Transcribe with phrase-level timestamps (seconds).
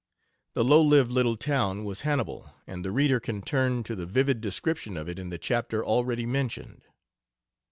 [0.55, 4.41] The "low lived little town" was Hannibal, and the reader can turn to the vivid
[4.41, 6.81] description of it in the chapter already mentioned.